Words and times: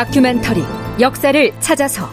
다큐멘터리 0.00 0.64
역사를 0.98 1.52
찾아서. 1.60 2.08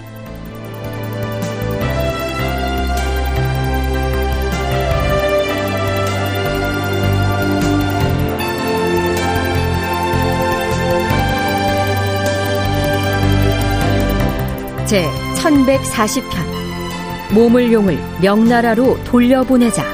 제 14.85 15.05
1140편 15.35 17.33
모물용을 17.33 17.97
명나라로 18.21 19.01
돌려보내자. 19.05 19.85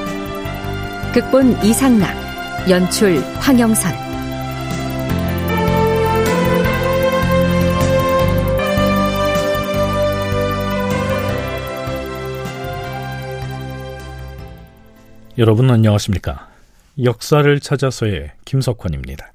극본 1.13 1.63
이상락 1.63 2.09
연출 2.71 3.23
황영선 3.37 4.03
여러분 15.39 15.71
안녕하십니까? 15.71 16.47
역사를 17.03 17.59
찾아서의 17.59 18.33
김석환입니다. 18.45 19.33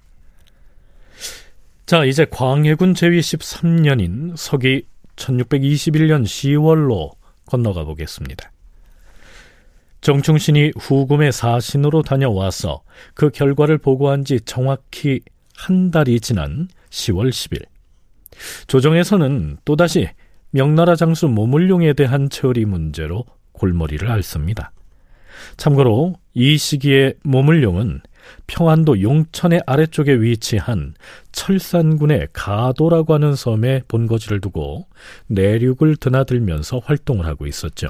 자, 1.86 2.04
이제 2.04 2.24
광해군 2.24 2.94
제위 2.94 3.18
13년인 3.18 4.36
서기 4.36 4.84
1621년 5.16 6.22
10월로 6.22 7.10
건너가 7.46 7.82
보겠습니다. 7.82 8.52
정충신이 10.00 10.74
후금의 10.78 11.32
사신으로 11.32 12.02
다녀와서 12.02 12.82
그 13.14 13.30
결과를 13.30 13.78
보고한 13.78 14.24
지 14.24 14.40
정확히 14.42 15.20
한 15.56 15.90
달이 15.90 16.20
지난 16.20 16.68
10월 16.90 17.30
10일. 17.30 17.64
조정에서는 18.68 19.56
또다시 19.64 20.08
명나라 20.50 20.94
장수 20.94 21.26
모물룡에 21.26 21.94
대한 21.94 22.30
처리 22.30 22.66
문제로 22.66 23.24
골머리를 23.50 24.08
앓습니다. 24.08 24.70
참고로 25.56 26.14
이 26.34 26.56
시기에 26.56 27.14
모물룡은 27.24 28.00
평안도 28.46 29.02
용천의 29.02 29.62
아래쪽에 29.66 30.12
위치한 30.14 30.94
철산군의 31.32 32.28
가도라고 32.32 33.14
하는 33.14 33.34
섬에 33.34 33.82
본거지를 33.88 34.40
두고 34.40 34.86
내륙을 35.28 35.96
드나들면서 35.96 36.80
활동을 36.84 37.26
하고 37.26 37.46
있었죠. 37.46 37.88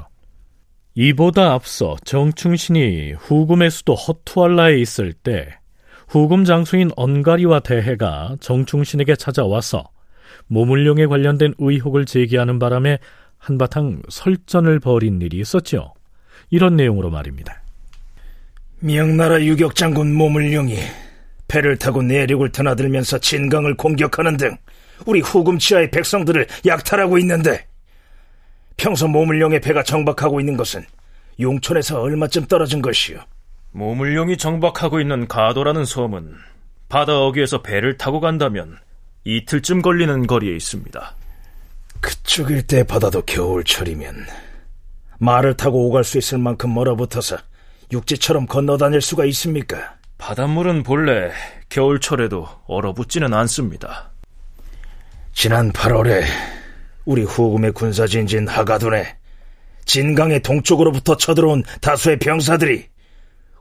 이보다 0.95 1.53
앞서 1.53 1.95
정충신이 2.03 3.13
후금의 3.13 3.71
수도 3.71 3.95
허투알라에 3.95 4.79
있을 4.79 5.13
때 5.13 5.59
후금 6.07 6.43
장수인 6.43 6.89
언가리와 6.95 7.59
대해가 7.59 8.35
정충신에게 8.39 9.15
찾아와서 9.15 9.89
모물룡에 10.47 11.05
관련된 11.05 11.53
의혹을 11.59 12.05
제기하는 12.05 12.59
바람에 12.59 12.99
한바탕 13.37 14.01
설전을 14.09 14.79
벌인 14.79 15.21
일이 15.21 15.39
있었죠. 15.39 15.93
이런 16.49 16.75
내용으로 16.75 17.09
말입니다. 17.09 17.61
명나라 18.79 19.41
유격장군 19.41 20.13
모물룡이 20.13 20.77
배를 21.47 21.77
타고 21.77 22.01
내륙을 22.01 22.51
드나들면서 22.51 23.19
진강을 23.19 23.75
공격하는 23.75 24.37
등 24.37 24.57
우리 25.05 25.19
후금 25.21 25.59
치하의 25.59 25.91
백성들을 25.91 26.47
약탈하고 26.65 27.17
있는데 27.19 27.67
평소 28.77 29.07
모물룡의 29.07 29.59
배가 29.61 29.83
정박하고 29.83 30.39
있는 30.39 30.55
것은 30.55 30.85
용천에서 31.39 32.01
얼마쯤 32.01 32.45
떨어진 32.45 32.81
것이요? 32.81 33.19
모물룡이 33.71 34.37
정박하고 34.37 34.99
있는 34.99 35.27
가도라는 35.27 35.85
섬은 35.85 36.35
바다 36.87 37.19
어귀에서 37.19 37.61
배를 37.61 37.97
타고 37.97 38.19
간다면 38.19 38.77
이틀쯤 39.25 39.81
걸리는 39.81 40.27
거리에 40.27 40.55
있습니다. 40.55 41.15
그쪽 42.01 42.51
일대 42.51 42.83
바다도 42.83 43.21
겨울철이면 43.23 44.25
말을 45.19 45.55
타고 45.55 45.87
오갈 45.87 46.03
수 46.03 46.17
있을 46.17 46.37
만큼 46.37 46.73
멀어붙어서 46.73 47.37
육지처럼 47.91 48.47
건너다닐 48.47 49.01
수가 49.01 49.25
있습니까? 49.25 49.95
바닷물은 50.17 50.83
본래 50.83 51.31
겨울철에도 51.69 52.47
얼어붙지는 52.67 53.33
않습니다. 53.33 54.11
지난 55.33 55.71
8월에 55.71 56.23
우리 57.05 57.23
후금의 57.23 57.71
군사진진 57.71 58.47
하가둔에 58.47 59.17
진강의 59.85 60.41
동쪽으로부터 60.41 61.17
쳐들어온 61.17 61.63
다수의 61.81 62.19
병사들이 62.19 62.87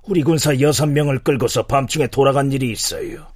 우리 0.05 0.23
군사 0.23 0.59
여섯 0.61 0.87
명을 0.87 1.21
끌고서 1.21 1.67
밤중에 1.67 2.09
돌아간 2.09 2.51
일이 2.53 2.71
있어요. 2.71 3.27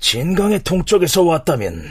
진강의 0.00 0.62
동쪽에서 0.64 1.22
왔다면 1.22 1.90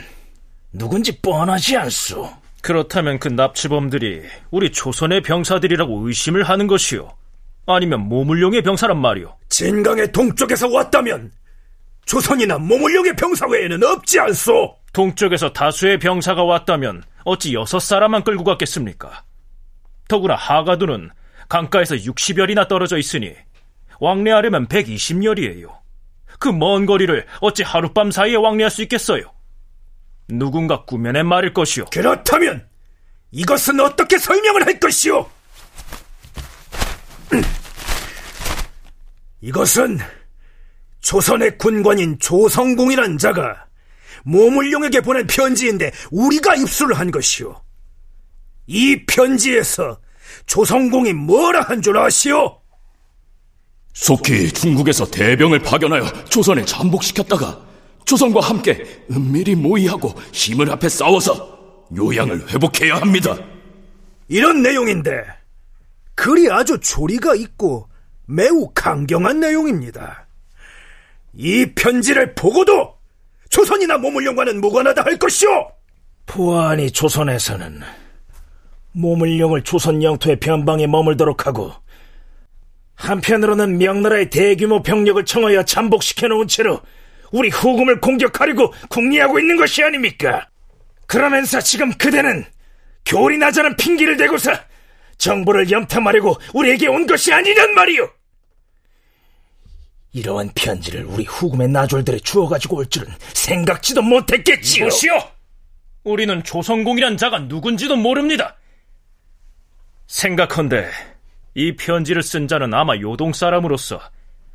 누군지 0.72 1.20
뻔하지 1.20 1.76
않소. 1.76 2.43
그렇다면 2.64 3.18
그 3.18 3.28
납치범들이 3.28 4.22
우리 4.50 4.72
조선의 4.72 5.20
병사들이라고 5.20 6.08
의심을 6.08 6.44
하는 6.44 6.66
것이요. 6.66 7.14
아니면 7.66 8.00
모물룡의 8.08 8.62
병사란 8.62 8.98
말이오. 8.98 9.36
진강의 9.50 10.12
동쪽에서 10.12 10.70
왔다면 10.70 11.30
조선이나 12.06 12.56
모물룡의 12.56 13.16
병사 13.16 13.46
외에는 13.48 13.82
없지 13.84 14.18
않소. 14.18 14.76
동쪽에서 14.94 15.52
다수의 15.52 15.98
병사가 15.98 16.42
왔다면 16.42 17.02
어찌 17.26 17.52
여섯 17.52 17.80
사람만 17.80 18.24
끌고 18.24 18.44
갔겠습니까? 18.44 19.24
더구나 20.08 20.34
하가두는 20.34 21.10
강가에서 21.50 21.96
60열이나 21.96 22.66
떨어져 22.66 22.96
있으니 22.96 23.34
왕래하려면 24.00 24.68
120열이에요. 24.68 25.68
그 26.38 26.48
먼 26.48 26.86
거리를 26.86 27.26
어찌 27.40 27.62
하룻밤 27.62 28.10
사이에 28.10 28.36
왕래할 28.36 28.70
수 28.70 28.80
있겠어요? 28.80 29.34
누군가 30.28 30.84
꾸며낸 30.84 31.26
말일 31.26 31.52
것이오. 31.52 31.86
그렇다면 31.92 32.66
이것은 33.30 33.80
어떻게 33.80 34.18
설명을 34.18 34.66
할 34.66 34.78
것이오? 34.78 35.28
이것은 39.40 39.98
조선의 41.00 41.58
군관인 41.58 42.18
조성공이란 42.18 43.18
자가 43.18 43.66
모물룡에게 44.24 45.02
보낸 45.02 45.26
편지인데 45.26 45.92
우리가 46.10 46.54
입수를 46.54 46.98
한 46.98 47.10
것이오. 47.10 47.60
이 48.66 49.04
편지에서 49.04 50.00
조성공이 50.46 51.12
뭐라 51.12 51.60
한 51.62 51.82
줄 51.82 51.98
아시오? 51.98 52.60
속히 53.92 54.50
중국에서 54.52 55.10
대병을 55.10 55.60
파견하여 55.60 56.24
조선에 56.24 56.64
잠복시켰다가 56.64 57.62
조선과 58.04 58.40
함께 58.40 58.84
은밀히 59.10 59.54
모의하고 59.54 60.14
힘을 60.32 60.70
합해 60.70 60.88
싸워서 60.88 61.86
요양을 61.96 62.48
회복해야 62.50 62.96
합니다. 62.96 63.36
이런 64.28 64.62
내용인데 64.62 65.24
글이 66.14 66.50
아주 66.50 66.78
조리가 66.80 67.34
있고 67.34 67.88
매우 68.26 68.70
강경한 68.74 69.40
내용입니다. 69.40 70.26
이 71.34 71.66
편지를 71.74 72.34
보고도 72.34 72.94
조선이나 73.50 73.98
모물룡과는 73.98 74.60
무관하다 74.60 75.02
할 75.02 75.18
것이오! 75.18 75.68
보안이 76.26 76.90
조선에서는 76.90 77.80
모물룡을 78.92 79.62
조선 79.62 80.02
영토의 80.02 80.40
변방에 80.40 80.86
머물도록 80.86 81.46
하고 81.46 81.72
한편으로는 82.94 83.78
명나라의 83.78 84.30
대규모 84.30 84.82
병력을 84.82 85.22
청하여 85.24 85.64
잠복시켜 85.64 86.28
놓은 86.28 86.46
채로 86.48 86.80
우리 87.34 87.48
후금을 87.48 88.00
공격하려고 88.00 88.72
궁리하고 88.88 89.40
있는 89.40 89.56
것이 89.56 89.82
아닙니까? 89.82 90.48
그러면서 91.06 91.60
지금 91.60 91.92
그대는 91.94 92.44
교리 93.04 93.38
나자는 93.38 93.76
핑계를 93.76 94.16
대고서 94.16 94.52
정보를 95.18 95.68
염탐하려고 95.68 96.36
우리에게 96.54 96.86
온 96.86 97.08
것이 97.08 97.32
아니란 97.32 97.74
말이오! 97.74 98.08
이러한 100.12 100.50
편지를 100.54 101.04
우리 101.06 101.24
후금의 101.24 101.70
나졸들에 101.70 102.20
주어가지고 102.20 102.76
올 102.76 102.86
줄은 102.86 103.12
생각지도 103.32 104.00
못했겠지요. 104.00 104.86
이보시오! 104.86 105.18
우리는 106.04 106.44
조성공이란 106.44 107.16
자가 107.16 107.40
누군지도 107.40 107.96
모릅니다. 107.96 108.56
생각컨대 110.06 110.88
이 111.54 111.74
편지를 111.74 112.22
쓴 112.22 112.46
자는 112.46 112.72
아마 112.74 112.96
요동 112.96 113.32
사람으로서 113.32 114.00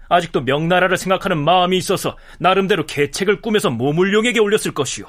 아직도 0.09 0.41
명나라를 0.41 0.97
생각하는 0.97 1.37
마음이 1.37 1.77
있어서 1.77 2.17
나름대로 2.39 2.85
계책을 2.85 3.41
꾸며서 3.41 3.69
모물룡에게 3.69 4.39
올렸을 4.39 4.73
것이오. 4.73 5.05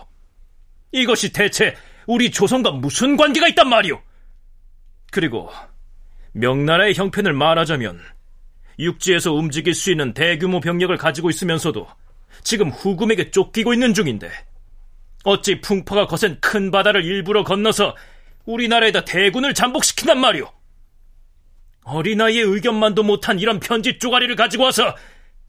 이것이 0.93 1.33
대체 1.33 1.75
우리 2.07 2.31
조선과 2.31 2.73
무슨 2.73 3.17
관계가 3.17 3.49
있단 3.49 3.69
말이오? 3.69 4.01
그리고 5.11 5.51
명나라의 6.33 6.95
형편을 6.95 7.33
말하자면 7.33 8.01
육지에서 8.79 9.33
움직일 9.33 9.75
수 9.75 9.91
있는 9.91 10.15
대규모 10.15 10.61
병력을 10.61 10.97
가지고 10.97 11.31
있으면서도 11.31 11.87
지금 12.43 12.71
후금에게 12.71 13.31
쫓기고 13.31 13.73
있는 13.73 13.95
중인데 13.95 14.31
어찌 15.25 15.61
풍파가 15.61 16.07
거센 16.07 16.39
큰 16.41 16.71
바다를 16.71 17.05
일부러 17.05 17.45
건너서 17.45 17.97
우리나라에다 18.47 19.05
대군을 19.05 19.55
잠복시킨단 19.55 20.19
말이오. 20.19 20.51
어린아이의 21.91 22.43
의견만도 22.45 23.03
못한 23.03 23.39
이런 23.39 23.61
편지 23.61 23.99
쪼가리를 23.99 24.35
가지고 24.37 24.65
와서 24.65 24.95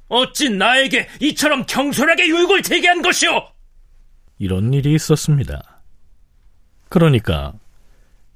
어찌 0.08 0.50
나에게 0.50 1.08
이처럼 1.22 1.66
경솔하게 1.68 2.28
유혹을 2.28 2.64
제기한 2.64 3.02
것이오? 3.02 3.48
이런 4.40 4.74
일이 4.74 4.94
있었습니다. 4.96 5.82
그러니까 6.90 7.54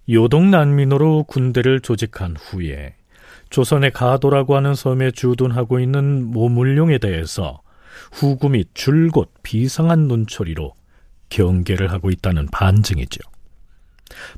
요동 0.10 0.52
난민으로 0.52 1.24
군대를 1.24 1.81
조직한 1.81 2.36
후에 2.38 2.96
조선의 3.50 3.92
가도라고 3.92 4.56
하는 4.56 4.75
섬에 4.75 5.12
주둔하고 5.12 5.80
있는 5.80 6.24
모물룡에 6.24 7.00
대해서 7.00 7.62
후금이 8.13 8.66
줄곧 8.74 9.31
비상한 9.44 10.07
눈초리로 10.07 10.74
경계를 11.30 11.92
하고 11.92 12.12
있다는 12.12 12.48
반증이죠. 12.48 13.19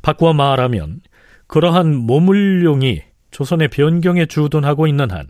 바꾸어 0.01 0.33
말하면 0.33 1.01
그러한 1.47 1.95
모물룡이 1.95 3.01
조선의 3.37 3.67
변경에 3.67 4.25
주둔하고 4.25 4.87
있는 4.87 5.11
한 5.11 5.27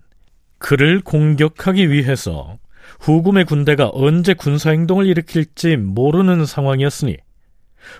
그를 0.60 1.02
공격하기 1.02 1.92
위해서 1.92 2.58
후금의 3.02 3.44
군대가 3.44 3.90
언제 3.92 4.34
군사행동을 4.34 5.08
일으킬지 5.08 5.76
모르는 5.76 6.46
상황이었으니 6.46 7.18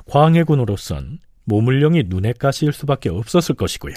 광해군으로선 0.10 1.20
모물령이 1.44 2.04
눈에 2.08 2.32
가시일 2.32 2.72
수밖에 2.72 3.10
없었을 3.10 3.56
것이고요. 3.56 3.96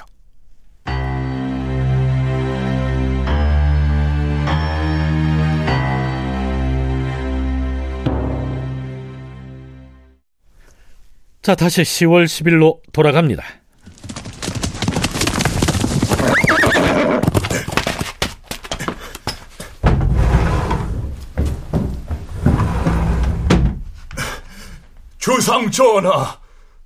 자, 11.40 11.54
다시 11.54 11.82
10월 11.82 12.24
10일로 12.24 12.80
돌아갑니다. 12.92 13.59
주상 25.20 25.70
전하, 25.70 26.38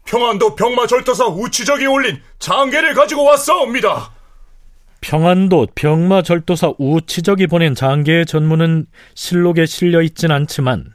평안도 0.06 0.56
병마절도사 0.56 1.26
우치적이 1.28 1.86
올린 1.86 2.20
장계를 2.40 2.92
가지고 2.92 3.25
왔사옵니다. 3.25 4.10
평안도 5.00 5.69
병마절도사 5.76 6.75
우치적이 6.78 7.46
보낸 7.46 7.76
장계의 7.76 8.26
전문은 8.26 8.86
실록에 9.14 9.66
실려 9.66 10.02
있진 10.02 10.32
않지만 10.32 10.94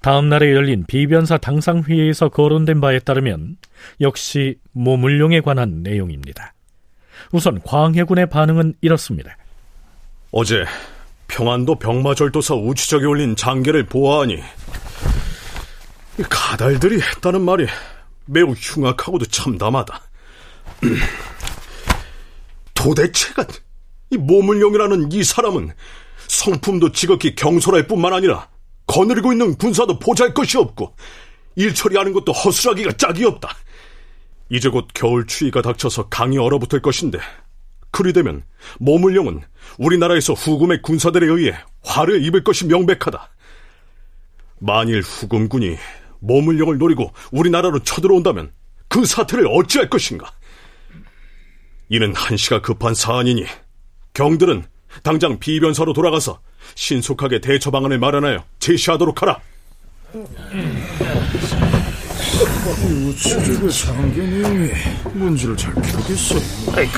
다음 0.00 0.28
날에 0.28 0.52
열린 0.52 0.84
비변사 0.86 1.38
당상회의에서 1.38 2.28
거론된 2.28 2.80
바에 2.80 3.00
따르면 3.00 3.56
역시 4.00 4.56
모물룡에 4.70 5.40
관한 5.40 5.82
내용입니다. 5.82 6.54
우선 7.32 7.60
광해군의 7.62 8.26
반응은 8.26 8.74
이렇습니다. 8.80 9.36
어제 10.30 10.64
평안도 11.26 11.80
병마절도사 11.80 12.54
우치적이 12.54 13.06
올린 13.06 13.34
장계를 13.34 13.86
보아하니 13.86 14.38
가달들이 16.28 17.00
했다는 17.00 17.42
말이 17.42 17.66
매우 18.26 18.52
흉악하고도 18.52 19.26
참담하다. 19.26 20.00
도대체가 22.74 23.46
이 24.10 24.16
모물룡이라는 24.16 25.12
이 25.12 25.22
사람은 25.22 25.72
성품도 26.26 26.92
지극히 26.92 27.34
경솔할 27.34 27.86
뿐만 27.86 28.12
아니라 28.12 28.48
거느리고 28.86 29.32
있는 29.32 29.56
군사도 29.56 29.98
보잘 29.98 30.34
것이 30.34 30.58
없고 30.58 30.94
일 31.56 31.74
처리하는 31.74 32.12
것도 32.12 32.32
허술하기가 32.32 32.92
짝이 32.92 33.24
없다. 33.24 33.54
이제 34.48 34.68
곧 34.68 34.88
겨울 34.94 35.26
추위가 35.26 35.62
닥쳐서 35.62 36.08
강이 36.08 36.38
얼어붙을 36.38 36.82
것인데 36.82 37.18
그리 37.90 38.12
되면 38.12 38.42
모물룡은 38.78 39.42
우리나라에서 39.78 40.32
후금의 40.32 40.82
군사들에 40.82 41.26
의해 41.26 41.56
화를 41.82 42.24
입을 42.24 42.44
것이 42.44 42.66
명백하다. 42.66 43.30
만일 44.58 45.00
후금군이 45.00 45.76
모물령을 46.20 46.78
노리고 46.78 47.12
우리나라로 47.32 47.80
쳐들어온다면 47.80 48.52
그 48.88 49.04
사태를 49.04 49.46
어찌할 49.48 49.88
것인가? 49.90 50.32
이는 51.88 52.14
한시가 52.14 52.60
급한 52.60 52.94
사안이니 52.94 53.44
경들은 54.14 54.64
당장 55.02 55.38
비변사로 55.38 55.92
돌아가서 55.92 56.40
신속하게 56.74 57.40
대처 57.40 57.70
방안을 57.70 57.98
마련하여 57.98 58.44
제시하도록 58.58 59.22
하라. 59.22 59.40
우체국의 62.40 63.70
상견이 63.70 64.70
뭔지를 65.12 65.56
잘 65.56 65.74
모르겠어. 65.74 66.36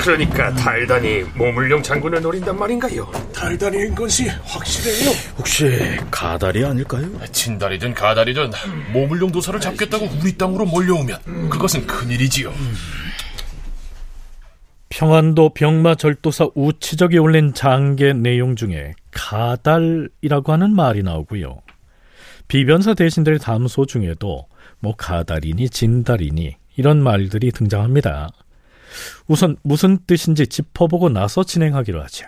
그러니까 0.01 0.53
달단이 0.53 1.23
모물룡 1.35 1.83
장군을 1.83 2.21
노린단 2.21 2.57
말인가요? 2.57 3.11
달달인 3.33 3.93
것이 3.93 4.27
확실해요. 4.27 5.11
혹시 5.37 5.97
가달이 6.09 6.63
아닐까요? 6.63 7.09
진달이든 7.31 7.93
가달이든 7.93 8.51
모물룡 8.93 9.31
도사를 9.31 9.59
잡겠다고 9.59 10.07
우리 10.21 10.37
땅으로 10.37 10.65
몰려오면 10.65 11.49
그것은 11.49 11.85
큰일이지요. 11.87 12.53
평안도 14.89 15.55
병마 15.55 15.95
절도사 15.95 16.49
우치적이 16.55 17.17
올린 17.17 17.53
장계 17.53 18.13
내용 18.13 18.55
중에 18.55 18.93
가달이라고 19.11 20.53
하는 20.53 20.73
말이 20.73 21.03
나오고요. 21.03 21.61
비변사 22.47 22.93
대신들 22.93 23.39
담소 23.39 23.85
중에도 23.87 24.45
뭐 24.83 24.93
가달이니 24.97 25.69
진달이니 25.69 26.57
이런 26.75 27.01
말들이 27.01 27.51
등장합니다. 27.51 28.27
우선 29.29 29.55
무슨 29.63 29.97
뜻인지 30.05 30.47
짚어보고 30.47 31.07
나서 31.07 31.45
진행하기로 31.45 32.03
하죠. 32.03 32.27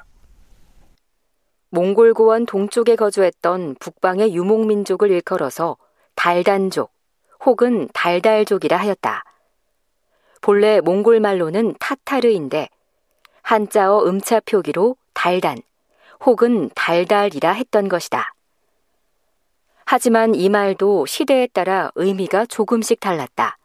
몽골고원 1.71 2.45
동쪽에 2.45 2.95
거주했던 2.95 3.75
북방의 3.81 4.33
유목민족을 4.33 5.11
일컬어서 5.11 5.75
달단족 6.15 6.93
혹은 7.45 7.89
달달족이라 7.93 8.77
하였다. 8.77 9.25
본래 10.39 10.79
몽골 10.79 11.19
말로는 11.19 11.75
타타르인데 11.77 12.69
한자어 13.41 14.05
음차 14.05 14.39
표기로 14.39 14.95
달단 15.13 15.61
혹은 16.25 16.69
달달이라 16.73 17.51
했던 17.51 17.89
것이다. 17.89 18.34
하지만 19.85 20.33
이 20.33 20.49
말도 20.49 21.05
시대에 21.05 21.47
따라 21.47 21.91
의미가 21.95 22.47
조금씩 22.47 22.99
달랐다. 22.99 23.57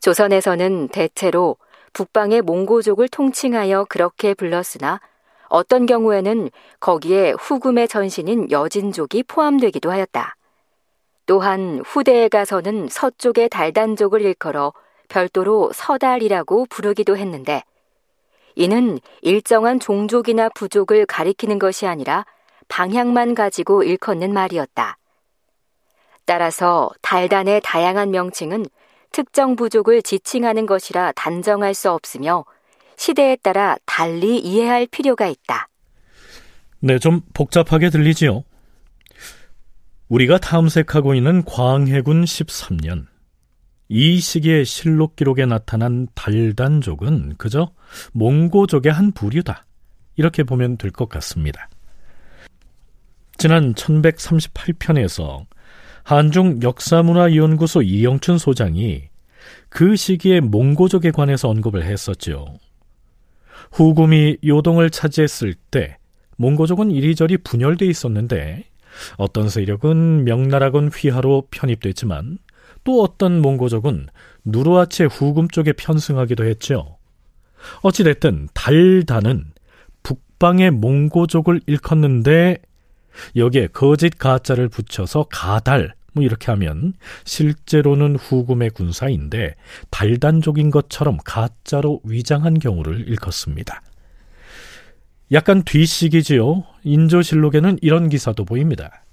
조선에서는 0.00 0.88
대체로 0.88 1.56
북방의 1.92 2.40
몽고족을 2.42 3.08
통칭하여 3.08 3.86
그렇게 3.88 4.32
불렀으나 4.32 5.00
어떤 5.48 5.84
경우에는 5.84 6.48
거기에 6.78 7.32
후금의 7.32 7.88
전신인 7.88 8.50
여진족이 8.50 9.24
포함되기도 9.24 9.90
하였다. 9.90 10.36
또한 11.26 11.82
후대에 11.84 12.28
가서는 12.28 12.88
서쪽의 12.88 13.50
달단족을 13.50 14.22
일컬어 14.22 14.72
별도로 15.08 15.70
서달이라고 15.74 16.66
부르기도 16.70 17.16
했는데 17.16 17.62
이는 18.54 18.98
일정한 19.20 19.80
종족이나 19.80 20.48
부족을 20.48 21.04
가리키는 21.04 21.58
것이 21.58 21.86
아니라 21.86 22.24
방향만 22.68 23.34
가지고 23.34 23.82
일컫는 23.82 24.32
말이었다. 24.32 24.96
따라서 26.30 26.88
달단의 27.02 27.60
다양한 27.64 28.12
명칭은 28.12 28.66
특정 29.10 29.56
부족을 29.56 30.00
지칭하는 30.00 30.64
것이라 30.64 31.10
단정할 31.16 31.74
수 31.74 31.90
없으며 31.90 32.44
시대에 32.96 33.34
따라 33.34 33.76
달리 33.84 34.38
이해할 34.38 34.86
필요가 34.86 35.26
있다. 35.26 35.66
네, 36.78 37.00
좀 37.00 37.22
복잡하게 37.34 37.90
들리지요? 37.90 38.44
우리가 40.06 40.38
탐색하고 40.38 41.16
있는 41.16 41.44
광해군 41.44 42.22
13년. 42.22 43.06
이 43.88 44.20
시기의 44.20 44.64
실록 44.64 45.16
기록에 45.16 45.46
나타난 45.46 46.06
달단족은 46.14 47.38
그저 47.38 47.72
몽고족의 48.12 48.92
한 48.92 49.10
부류다. 49.10 49.66
이렇게 50.14 50.44
보면 50.44 50.76
될 50.76 50.92
것 50.92 51.08
같습니다. 51.08 51.68
지난 53.36 53.74
1138편에서 53.74 55.46
한중 56.04 56.60
역사문화연구소 56.62 57.82
이영춘 57.82 58.38
소장이 58.38 59.02
그 59.68 59.96
시기에 59.96 60.40
몽고족에 60.40 61.10
관해서 61.10 61.48
언급을 61.48 61.84
했었죠. 61.84 62.58
후금이 63.72 64.38
요동을 64.44 64.90
차지했을 64.90 65.54
때 65.70 65.96
몽고족은 66.36 66.90
이리저리 66.90 67.38
분열돼 67.38 67.86
있었는데 67.86 68.64
어떤 69.16 69.48
세력은 69.48 70.24
명나라군 70.24 70.88
휘하로 70.88 71.48
편입됐지만 71.50 72.38
또 72.82 73.02
어떤 73.02 73.40
몽고족은 73.40 74.08
누르하체 74.44 75.04
후금 75.04 75.48
쪽에 75.48 75.72
편승하기도 75.72 76.44
했죠. 76.44 76.96
어찌됐든 77.82 78.48
달단은 78.54 79.52
북방의 80.02 80.70
몽고족을 80.72 81.60
일컫는데 81.66 82.58
여기에 83.36 83.68
거짓 83.68 84.18
가짜를 84.18 84.68
붙여서 84.68 85.26
가달 85.30 85.94
뭐 86.12 86.24
이렇게 86.24 86.50
하면 86.52 86.94
실제로는 87.24 88.16
후금의 88.16 88.70
군사인데 88.70 89.54
달단족인 89.90 90.70
것처럼 90.70 91.18
가짜로 91.24 92.00
위장한 92.04 92.58
경우를 92.58 93.08
일컫습니다. 93.08 93.82
약간 95.32 95.62
뒤식이지요. 95.62 96.64
인조실록에는 96.82 97.78
이런 97.82 98.08
기사도 98.08 98.44
보입니다. 98.44 99.04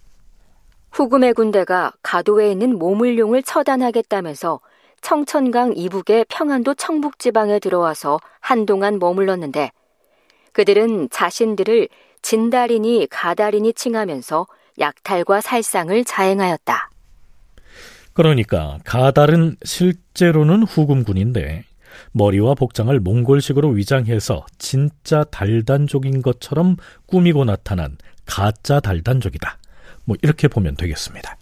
후금의 0.92 1.36
군대가 1.36 1.94
가도에 2.02 2.52
있는 2.52 2.80
모물룡을 2.80 3.44
처단하겠다면서 3.44 4.60
청천강 5.02 5.74
이북의 5.76 6.26
평안도 6.28 6.74
청북지방에 6.74 7.60
들어와서 7.60 8.20
한동안 8.40 8.98
머물렀는데 8.98 9.72
그들은 10.54 11.10
자신들을 11.12 11.88
진달인이 12.28 13.08
가달인이 13.10 13.72
칭하면서 13.72 14.48
약탈과 14.80 15.40
살상을 15.40 16.04
자행하였다. 16.04 16.90
그러니까 18.12 18.80
가달은 18.84 19.56
실제로는 19.64 20.64
후금군인데 20.64 21.64
머리와 22.12 22.56
복장을 22.56 23.00
몽골식으로 23.00 23.70
위장해서 23.70 24.46
진짜 24.58 25.24
달단족인 25.24 26.22
것처럼 26.22 26.76
꾸미고 27.06 27.46
나타난 27.46 27.98
가짜 28.26 28.82
달단족이다. 28.82 29.58
뭐 30.04 30.18
이렇게 30.22 30.50
보면 30.50 30.76
되겠습니다. 30.76 31.38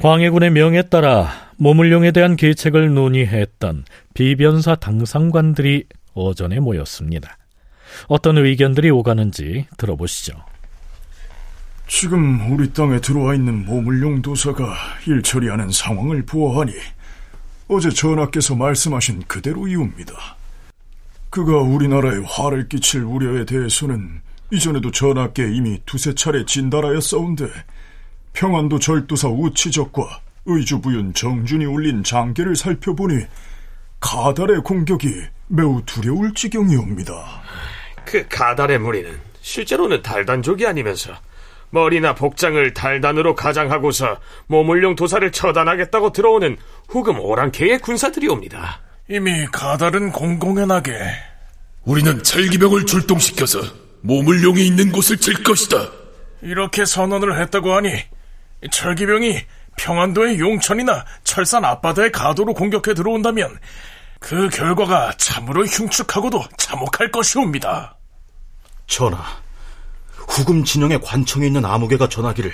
광해군의 0.00 0.50
명에 0.50 0.82
따라 0.82 1.28
모물룡에 1.56 2.12
대한 2.12 2.36
계책을 2.36 2.94
논의했던 2.94 3.84
비변사 4.14 4.76
당상관들이 4.76 5.86
어전에 6.14 6.60
모였습니다. 6.60 7.36
어떤 8.06 8.38
의견들이 8.38 8.90
오가는지 8.90 9.66
들어보시죠. 9.76 10.34
지금 11.88 12.52
우리 12.52 12.72
땅에 12.72 13.00
들어와 13.00 13.34
있는 13.34 13.64
모물룡 13.64 14.22
도사가 14.22 14.72
일 15.08 15.22
처리하는 15.22 15.72
상황을 15.72 16.24
보아하니 16.26 16.72
어제 17.66 17.90
전하께서 17.90 18.54
말씀하신 18.54 19.24
그대로이옵니다. 19.26 20.12
그가 21.30 21.58
우리나라에 21.58 22.18
화를 22.24 22.68
끼칠 22.68 23.02
우려에 23.02 23.44
대해서는 23.44 24.20
이전에도 24.52 24.92
전하께 24.92 25.52
이미 25.52 25.80
두세 25.84 26.14
차례 26.14 26.44
진달하였사온데 26.44 27.46
평안도 28.32 28.78
절도사 28.78 29.28
우치적과 29.28 30.20
의주부윤 30.46 31.14
정준이 31.14 31.66
올린 31.66 32.02
장계를 32.02 32.56
살펴보니 32.56 33.24
가달의 34.00 34.62
공격이 34.62 35.08
매우 35.48 35.82
두려울 35.84 36.32
지경이옵니다. 36.34 37.42
그 38.04 38.26
가달의 38.28 38.78
무리는 38.78 39.18
실제로는 39.40 40.02
달단족이 40.02 40.66
아니면서 40.66 41.12
머리나 41.70 42.14
복장을 42.14 42.72
달단으로 42.72 43.34
가장하고서 43.34 44.18
모물룡 44.46 44.96
도사를 44.96 45.30
처단하겠다고 45.30 46.12
들어오는 46.12 46.56
후금 46.88 47.20
오랑캐의 47.20 47.80
군사들이옵니다. 47.80 48.80
이미 49.10 49.46
가달은 49.46 50.12
공공연하게 50.12 50.92
우리는 51.84 52.22
철기병을 52.22 52.86
출동시켜서 52.86 53.60
모물룡이 54.02 54.66
있는 54.66 54.92
곳을 54.92 55.18
칠 55.18 55.42
것이다. 55.42 55.88
이렇게 56.42 56.84
선언을 56.84 57.40
했다고 57.40 57.72
하니 57.72 57.90
철기병이 58.70 59.38
평안도의 59.76 60.40
용천이나 60.40 61.04
철산 61.24 61.64
앞바다의 61.64 62.12
가도로 62.12 62.54
공격해 62.54 62.94
들어온다면 62.94 63.58
그 64.20 64.48
결과가 64.48 65.12
참으로 65.16 65.64
흉측하고도 65.64 66.44
참혹할 66.56 67.12
것이옵니다. 67.12 67.96
전하, 68.86 69.22
후금 70.14 70.64
진영의 70.64 71.00
관청에 71.02 71.46
있는 71.46 71.64
아무개가 71.64 72.08
전하기를 72.08 72.52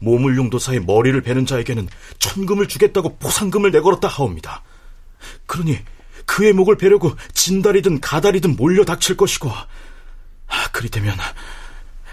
모물용 0.00 0.50
도사의 0.50 0.80
머리를 0.80 1.20
베는 1.20 1.46
자에게는 1.46 1.88
천금을 2.18 2.66
주겠다고 2.66 3.18
보상금을 3.18 3.70
내걸었다 3.70 4.08
하옵니다. 4.08 4.62
그러니 5.46 5.78
그의 6.26 6.52
목을 6.52 6.76
베려고 6.76 7.14
진달이든 7.32 8.00
가달이든 8.00 8.56
몰려 8.56 8.84
닥칠 8.84 9.16
것이고 9.16 9.50
그리 10.72 10.88
되면 10.88 11.16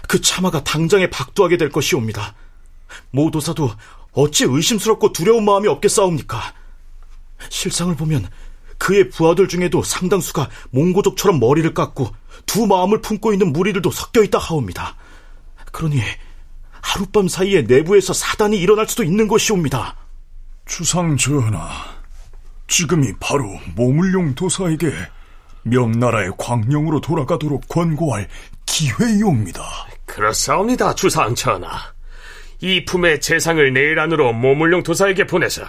그 0.06 0.20
차마가 0.20 0.62
당장에 0.62 1.10
박두하게 1.10 1.56
될 1.56 1.70
것이옵니다. 1.70 2.34
모 3.10 3.30
도사도 3.30 3.70
어찌 4.12 4.44
의심스럽고 4.44 5.12
두려운 5.12 5.44
마음이 5.44 5.68
없겠사옵니까? 5.68 6.40
실상을 7.48 7.94
보면 7.96 8.28
그의 8.78 9.10
부하들 9.10 9.48
중에도 9.48 9.82
상당수가 9.82 10.48
몽고족처럼 10.70 11.38
머리를 11.38 11.72
깎고 11.74 12.10
두 12.46 12.66
마음을 12.66 13.00
품고 13.00 13.32
있는 13.32 13.52
무리들도 13.52 13.90
섞여 13.90 14.22
있다 14.22 14.38
하옵니다. 14.38 14.96
그러니 15.70 16.00
하룻밤 16.80 17.28
사이에 17.28 17.62
내부에서 17.62 18.12
사단이 18.12 18.56
일어날 18.56 18.88
수도 18.88 19.04
있는 19.04 19.28
것이옵니다. 19.28 19.96
주상 20.66 21.16
전하, 21.16 21.68
지금이 22.68 23.12
바로 23.20 23.44
모물용 23.74 24.34
도사에게 24.34 24.92
명나라의 25.62 26.32
광령으로 26.38 27.00
돌아가도록 27.00 27.68
권고할 27.68 28.28
기회이옵니다. 28.64 29.62
그렇사옵니다, 30.06 30.94
주상 30.94 31.34
전하. 31.34 31.92
이 32.60 32.84
품의 32.84 33.20
재상을 33.20 33.72
내일 33.72 33.98
안으로 33.98 34.32
모물룡 34.32 34.82
도사에게 34.82 35.26
보내서 35.26 35.62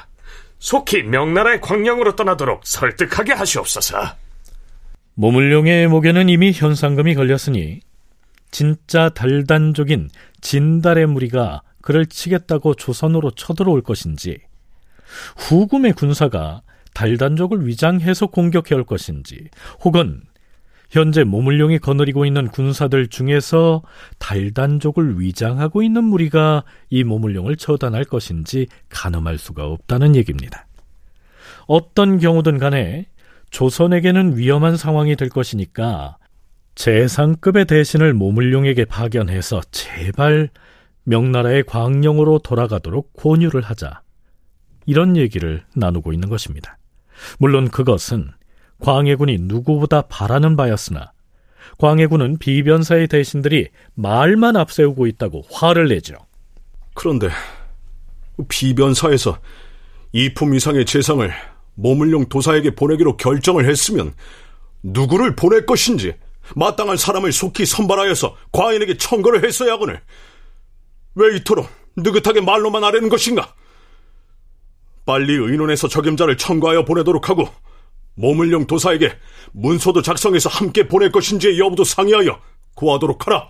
속히 0.59 1.03
명나라의 1.03 1.61
광령으로 1.61 2.15
떠나도록 2.15 2.61
설득하게 2.65 3.33
하시옵소서. 3.33 4.15
모물룡의 5.15 5.87
목에는 5.87 6.29
이미 6.29 6.51
현상금이 6.51 7.15
걸렸으니 7.15 7.79
진짜 8.51 9.09
달단족인 9.09 10.09
진달의 10.41 11.07
무리가 11.07 11.61
그를 11.81 12.05
치겠다고 12.05 12.75
조선으로 12.75 13.31
쳐들어올 13.31 13.81
것인지 13.81 14.39
후금의 15.37 15.93
군사가 15.93 16.61
달단족을 16.93 17.65
위장해서 17.65 18.27
공격해 18.27 18.75
올 18.75 18.85
것인지 18.85 19.47
혹은 19.83 20.21
현재 20.91 21.23
모물룡이 21.23 21.79
거느리고 21.79 22.25
있는 22.25 22.49
군사들 22.49 23.07
중에서 23.07 23.81
달단족을 24.19 25.21
위장하고 25.21 25.83
있는 25.83 26.03
무리가 26.03 26.65
이 26.89 27.05
모물룡을 27.05 27.55
처단할 27.55 28.03
것인지 28.03 28.67
가늠할 28.89 29.37
수가 29.37 29.65
없다는 29.65 30.17
얘기입니다. 30.17 30.67
어떤 31.65 32.19
경우든 32.19 32.57
간에 32.57 33.05
조선에게는 33.51 34.37
위험한 34.37 34.75
상황이 34.75 35.15
될 35.15 35.29
것이니까 35.29 36.17
재상급의 36.75 37.65
대신을 37.65 38.13
모물룡에게 38.13 38.83
파견해서 38.83 39.61
제발 39.71 40.49
명나라의 41.03 41.63
광령으로 41.63 42.39
돌아가도록 42.39 43.13
권유를 43.13 43.61
하자. 43.61 44.01
이런 44.85 45.15
얘기를 45.15 45.63
나누고 45.73 46.11
있는 46.11 46.27
것입니다. 46.27 46.77
물론 47.39 47.69
그것은 47.69 48.31
광해군이 48.81 49.37
누구보다 49.41 50.01
바라는 50.03 50.55
바였으나 50.55 51.13
광해군은 51.77 52.37
비변사의 52.37 53.07
대신들이 53.07 53.69
말만 53.95 54.57
앞세우고 54.57 55.07
있다고 55.07 55.43
화를 55.51 55.87
내죠. 55.87 56.15
그런데 56.93 57.29
비변사에서 58.47 59.39
이품 60.11 60.53
이상의 60.53 60.85
재상을 60.85 61.31
모물룡 61.75 62.27
도사에게 62.27 62.75
보내기로 62.75 63.17
결정을 63.17 63.69
했으면 63.69 64.13
누구를 64.83 65.35
보낼 65.35 65.65
것인지 65.65 66.13
마땅한 66.55 66.97
사람을 66.97 67.31
속히 67.31 67.65
선발하여서 67.65 68.35
과인에게 68.51 68.97
청거를 68.97 69.45
했어야 69.45 69.73
하거늘 69.73 70.01
왜 71.15 71.37
이토록 71.37 71.69
느긋하게 71.95 72.41
말로만 72.41 72.83
하려는 72.83 73.09
것인가? 73.09 73.53
빨리 75.05 75.33
의논해서 75.33 75.87
적임자를 75.87 76.37
청구하여 76.37 76.85
보내도록 76.85 77.29
하고 77.29 77.49
모물룡 78.15 78.67
도사에게 78.67 79.11
문서도 79.53 80.01
작성해서 80.01 80.49
함께 80.49 80.87
보낼 80.87 81.11
것인지의 81.11 81.59
여부도 81.59 81.83
상의하여 81.83 82.39
구하도록 82.75 83.27
하라. 83.27 83.49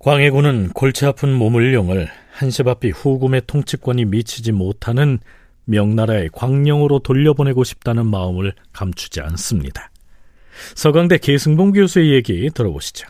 광해군은 0.00 0.70
골치 0.74 1.06
아픈 1.06 1.32
모물룡을 1.32 2.08
한시바삐 2.32 2.90
후금의 2.90 3.42
통치권이 3.46 4.04
미치지 4.06 4.52
못하는 4.52 5.18
명나라의 5.64 6.30
광령으로 6.32 6.98
돌려보내고 6.98 7.64
싶다는 7.64 8.06
마음을 8.06 8.52
감추지 8.72 9.20
않습니다. 9.20 9.90
서강대 10.74 11.18
계승봉 11.18 11.72
교수의 11.72 12.12
얘기 12.12 12.50
들어보시죠. 12.50 13.08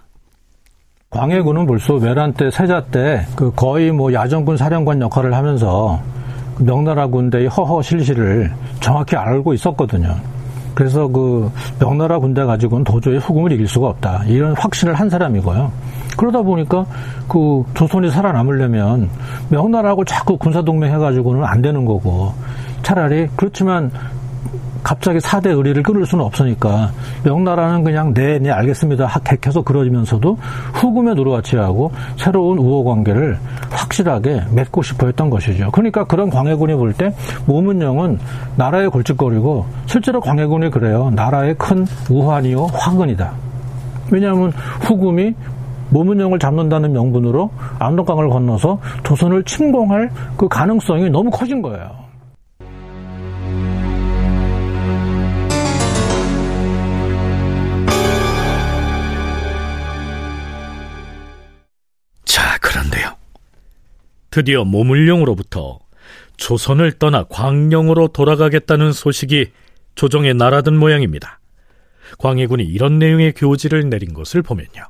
광해군은 1.10 1.66
벌써 1.66 1.94
외란 1.94 2.32
때, 2.34 2.50
세자 2.50 2.86
때, 2.86 3.26
그 3.36 3.52
거의 3.52 3.92
뭐 3.92 4.12
야전군 4.12 4.56
사령관 4.56 5.00
역할을 5.00 5.34
하면서 5.34 6.02
그 6.02 6.23
명나라 6.58 7.06
군대의 7.06 7.48
허허 7.48 7.82
실실을 7.82 8.52
정확히 8.80 9.16
알고 9.16 9.54
있었거든요. 9.54 10.14
그래서 10.74 11.06
그 11.06 11.50
명나라 11.78 12.18
군대 12.18 12.42
가지고는 12.44 12.84
도저히 12.84 13.18
후금을 13.18 13.52
이길 13.52 13.68
수가 13.68 13.88
없다. 13.88 14.24
이런 14.26 14.54
확신을 14.56 14.94
한 14.94 15.08
사람이고요. 15.08 15.70
그러다 16.16 16.42
보니까 16.42 16.84
그 17.28 17.62
조선이 17.74 18.10
살아남으려면 18.10 19.08
명나라하고 19.48 20.04
자꾸 20.04 20.36
군사동맹 20.36 20.92
해가지고는 20.94 21.44
안 21.44 21.62
되는 21.62 21.84
거고 21.84 22.32
차라리 22.82 23.28
그렇지만 23.36 23.90
갑자기 24.84 25.18
4대 25.18 25.46
의리를 25.46 25.82
끊을 25.82 26.06
수는 26.06 26.24
없으니까 26.24 26.92
명나라는 27.24 27.82
그냥 27.82 28.14
네, 28.14 28.38
네 28.38 28.50
알겠습니다 28.50 29.08
객해서 29.24 29.62
그러면서도 29.62 30.38
후금에 30.74 31.14
누르와치하고 31.14 31.90
새로운 32.16 32.58
우호 32.58 32.84
관계를 32.84 33.38
확실하게 33.70 34.42
맺고 34.52 34.82
싶어 34.82 35.06
했던 35.06 35.30
것이죠. 35.30 35.70
그러니까 35.72 36.04
그런 36.04 36.30
광해군이 36.30 36.74
볼 36.74 36.94
때 36.94 37.12
모문영은 37.46 38.18
나라의 38.56 38.88
골칫거리고 38.88 39.66
실제로 39.86 40.20
광해군이 40.20 40.70
그래요. 40.70 41.10
나라의 41.14 41.56
큰 41.56 41.86
우환이요 42.08 42.66
화근이다. 42.66 43.32
왜냐하면 44.10 44.52
후금이 44.82 45.34
모문영을 45.90 46.38
잡는다는 46.38 46.92
명분으로 46.92 47.50
압록강을 47.78 48.28
건너서 48.28 48.78
조선을 49.02 49.44
침공할 49.44 50.10
그 50.36 50.46
가능성이 50.48 51.10
너무 51.10 51.30
커진 51.30 51.62
거예요. 51.62 52.03
드디어 64.34 64.64
모물룡으로부터 64.64 65.78
조선을 66.38 66.98
떠나 66.98 67.22
광령으로 67.22 68.08
돌아가겠다는 68.08 68.92
소식이 68.92 69.52
조정에 69.94 70.32
날아든 70.32 70.76
모양입니다. 70.76 71.38
광해군이 72.18 72.64
이런 72.64 72.98
내용의 72.98 73.34
교지를 73.34 73.88
내린 73.88 74.12
것을 74.12 74.42
보면요. 74.42 74.88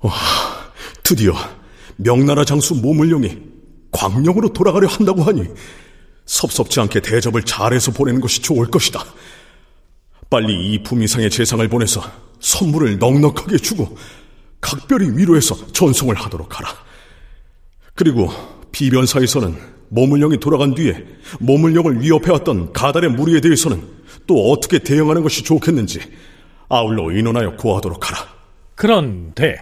와, 0.00 0.12
드디어 1.04 1.34
명나라 1.98 2.44
장수 2.44 2.74
모물룡이 2.74 3.38
광령으로 3.92 4.52
돌아가려 4.52 4.88
한다고 4.88 5.22
하니 5.22 5.44
섭섭지 6.24 6.80
않게 6.80 6.98
대접을 6.98 7.44
잘해서 7.44 7.92
보내는 7.92 8.20
것이 8.20 8.42
좋을 8.42 8.66
것이다. 8.72 9.04
빨리 10.28 10.72
이 10.72 10.82
품 10.82 11.00
이상의 11.00 11.30
재상을 11.30 11.68
보내서 11.68 12.02
선물을 12.40 12.98
넉넉하게 12.98 13.58
주고 13.58 13.96
각별히 14.60 15.16
위로해서 15.16 15.54
전송을 15.68 16.16
하도록 16.16 16.58
하라. 16.58 16.91
그리고 17.94 18.28
비변사에서는 18.72 19.56
모물령이 19.88 20.38
돌아간 20.38 20.74
뒤에 20.74 21.04
모물령을 21.40 22.00
위협해왔던 22.00 22.72
가달의 22.72 23.10
무리에 23.10 23.40
대해서는 23.40 23.86
또 24.26 24.50
어떻게 24.50 24.78
대응하는 24.78 25.22
것이 25.22 25.44
좋겠는지 25.44 26.00
아울러 26.68 27.10
의논하여 27.10 27.56
고하도록 27.56 28.10
하라. 28.10 28.32
그런데 28.74 29.58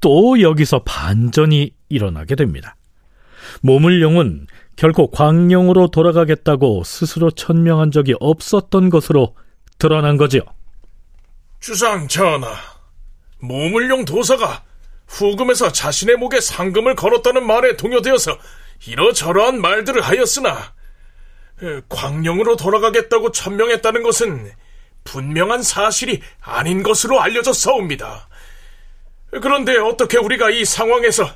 또 0.00 0.40
여기서 0.40 0.80
반전이 0.80 1.72
일어나게 1.88 2.34
됩니다. 2.34 2.76
모물령은 3.62 4.46
결코 4.76 5.10
광령으로 5.10 5.88
돌아가겠다고 5.88 6.82
스스로 6.84 7.30
천명한 7.30 7.90
적이 7.90 8.14
없었던 8.18 8.90
것으로 8.90 9.36
드러난 9.78 10.16
거지요. 10.16 10.42
주상 11.60 12.08
전하, 12.08 12.48
모물령 13.40 14.04
도사가 14.06 14.64
후금에서 15.10 15.72
자신의 15.72 16.16
목에 16.16 16.40
상금을 16.40 16.94
걸었다는 16.94 17.44
말에 17.46 17.76
동요되어서 17.76 18.38
이러저러한 18.86 19.60
말들을 19.60 20.00
하였으나 20.00 20.72
광령으로 21.88 22.56
돌아가겠다고 22.56 23.32
천명했다는 23.32 24.02
것은 24.02 24.52
분명한 25.04 25.62
사실이 25.62 26.22
아닌 26.40 26.82
것으로 26.82 27.20
알려졌사옵니다. 27.20 28.28
그런데 29.42 29.76
어떻게 29.78 30.16
우리가 30.16 30.50
이 30.50 30.64
상황에서 30.64 31.28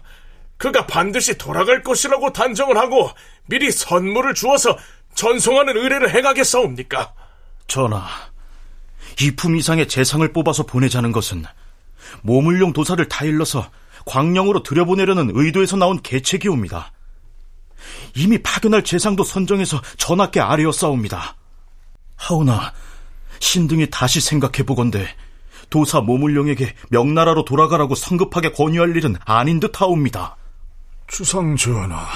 그가 0.56 0.86
반드시 0.86 1.36
돌아갈 1.36 1.82
것이라고 1.82 2.32
단정을 2.32 2.78
하고 2.78 3.10
미리 3.46 3.70
선물을 3.70 4.34
주어서 4.34 4.78
전송하는 5.14 5.76
의뢰를 5.76 6.14
행하겠사옵니까? 6.14 7.12
전하, 7.66 8.06
이 9.20 9.34
품 9.36 9.56
이상의 9.56 9.88
재상을 9.88 10.32
뽑아서 10.32 10.64
보내자는 10.64 11.12
것은 11.12 11.44
모물용 12.22 12.72
도사를 12.72 13.06
다 13.08 13.24
일러서 13.24 13.68
광령으로 14.06 14.62
들여보내려는 14.62 15.30
의도에서 15.34 15.76
나온 15.76 16.00
계책이옵니다. 16.02 16.92
이미 18.16 18.38
파견할 18.42 18.84
재상도 18.84 19.24
선정해서 19.24 19.80
전하께 19.96 20.40
아뢰었사옵니다. 20.40 21.36
하오나 22.16 22.72
신등이 23.40 23.90
다시 23.90 24.20
생각해보건대 24.20 25.06
도사 25.70 26.00
모물룡에게 26.00 26.74
명나라로 26.90 27.44
돌아가라고 27.44 27.94
성급하게 27.94 28.52
권유할 28.52 28.96
일은 28.96 29.16
아닌 29.24 29.60
듯하옵니다. 29.60 30.36
주상 31.06 31.56
전하, 31.56 32.06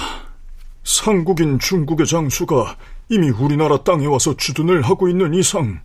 상국인 0.83 1.59
중국의 1.59 2.07
장수가 2.07 2.77
이미 3.09 3.29
우리나라 3.29 3.83
땅에 3.83 4.05
와서 4.05 4.35
주둔을 4.35 4.83
하고 4.83 5.09
있는 5.09 5.33
이상 5.33 5.81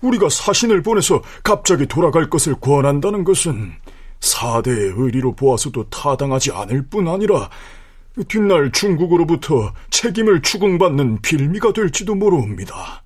우리가 0.00 0.28
사신을 0.28 0.82
보내서 0.82 1.22
갑자기 1.42 1.86
돌아갈 1.86 2.28
것을 2.30 2.54
권한다는 2.60 3.24
것은 3.24 3.72
사대의 4.20 4.94
의리로 4.96 5.34
보아서도 5.34 5.88
타당하지 5.90 6.52
않을 6.52 6.86
뿐 6.88 7.08
아니라 7.08 7.48
뒷날 8.26 8.72
중국으로부터 8.72 9.72
책임을 9.90 10.42
추궁받는 10.42 11.22
빌미가 11.22 11.72
될지도 11.72 12.14
모릅니다. 12.14 13.02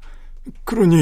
그러니 0.64 0.96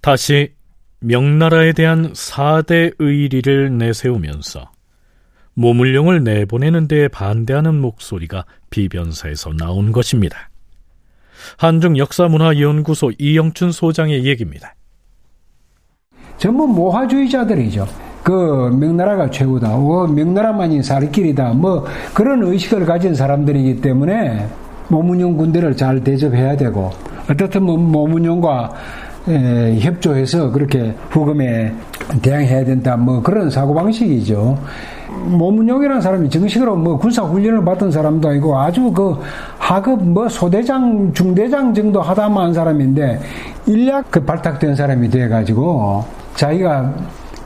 다시 0.00 0.52
명나라에 1.00 1.72
대한 1.72 2.12
사대 2.14 2.90
의리를 2.98 3.78
내세우면서 3.78 4.70
모물령을 5.54 6.24
내보내는 6.24 6.88
데에 6.88 7.08
반대하는 7.08 7.80
목소리가 7.80 8.44
비변사에서 8.70 9.52
나온 9.52 9.92
것입니다. 9.92 10.51
한중 11.56 11.96
역사문화연구소 11.98 13.12
이영춘 13.18 13.72
소장의 13.72 14.24
얘기입니다. 14.24 14.74
전부 16.38 16.66
모화주의자들이죠. 16.66 17.86
그 18.22 18.70
명나라가 18.78 19.30
최고다. 19.30 19.74
어, 19.74 20.06
명나라만이 20.06 20.82
살 20.82 21.10
길이다. 21.10 21.54
뭐 21.54 21.84
그런 22.14 22.42
의식을 22.42 22.84
가진 22.86 23.14
사람들이기 23.14 23.80
때문에 23.80 24.46
모문용 24.88 25.36
군대를 25.36 25.76
잘 25.76 26.02
대접해야 26.02 26.56
되고 26.56 26.90
어떻든 27.30 27.62
뭐 27.62 27.76
모문용과 27.76 28.72
에, 29.28 29.78
협조해서 29.80 30.50
그렇게 30.50 30.94
후금에 31.10 31.72
대항해야 32.20 32.64
된다. 32.64 32.96
뭐 32.96 33.22
그런 33.22 33.50
사고방식이죠. 33.50 34.58
모문용이라는 35.24 36.00
사람이 36.00 36.30
정식으로 36.30 36.76
뭐 36.76 36.98
군사 36.98 37.22
훈련을 37.22 37.64
받은 37.64 37.90
사람도 37.90 38.28
아니고 38.28 38.58
아주 38.58 38.90
그 38.92 39.16
하급 39.58 40.02
뭐 40.02 40.28
소대장, 40.28 41.12
중대장 41.12 41.72
정도 41.74 42.00
하다만 42.00 42.52
사람인데 42.52 43.20
일약 43.66 44.10
그 44.10 44.24
발탁된 44.24 44.74
사람이 44.74 45.10
돼가지고 45.10 46.04
자기가 46.34 46.92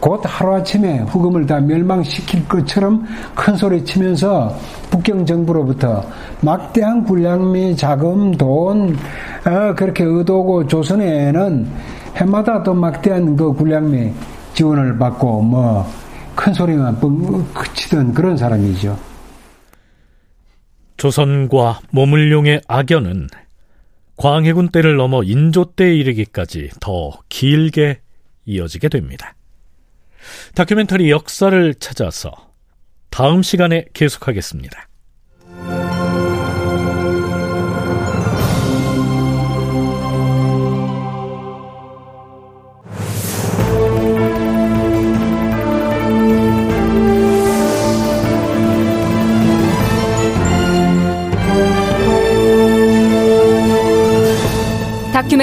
곧 0.00 0.20
하루아침에 0.24 1.00
후금을 1.00 1.46
다 1.46 1.58
멸망시킬 1.58 2.46
것처럼 2.46 3.04
큰 3.34 3.56
소리 3.56 3.84
치면서 3.84 4.54
북경 4.90 5.24
정부로부터 5.24 6.04
막대한 6.40 7.02
군량미, 7.04 7.76
자금, 7.76 8.30
돈, 8.32 8.96
어, 9.44 9.74
그렇게 9.74 10.04
의도고 10.04 10.66
조선에는 10.66 11.66
해마다 12.16 12.62
또 12.62 12.74
막대한 12.74 13.36
그 13.36 13.52
군량미 13.52 14.12
지원을 14.56 14.98
받고 14.98 15.42
뭐 15.42 16.06
큰 16.36 16.52
소리만 16.52 17.00
뻥 17.00 17.44
치던 17.74 18.12
그런 18.12 18.36
사람이죠. 18.36 18.96
조선과 20.98 21.80
모물룡의 21.90 22.62
악연은 22.68 23.28
광해군 24.16 24.68
때를 24.68 24.96
넘어 24.96 25.22
인조 25.22 25.72
때에 25.72 25.94
이르기까지 25.96 26.70
더 26.80 27.18
길게 27.28 28.00
이어지게 28.44 28.88
됩니다. 28.88 29.34
다큐멘터리 30.54 31.10
역사를 31.10 31.74
찾아서 31.74 32.30
다음 33.10 33.42
시간에 33.42 33.86
계속하겠습니다. 33.92 34.85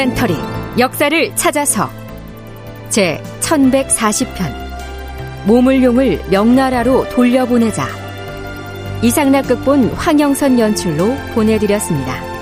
다큐멘터리 0.03 0.35
역사를 0.79 1.35
찾아서. 1.35 1.89
제 2.89 3.23
1140편. 3.39 5.45
모물용을 5.45 6.29
명나라로 6.29 7.07
돌려보내자. 7.09 7.87
이상락 9.01 9.47
극본 9.47 9.91
황영선 9.91 10.59
연출로 10.59 11.15
보내드렸습니다. 11.33 12.32